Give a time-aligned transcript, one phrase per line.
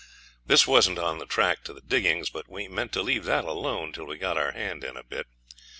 [0.47, 3.91] This wasn't on the track to the diggings, but we meant to leave that alone
[3.93, 5.27] till we got our hand in a bit.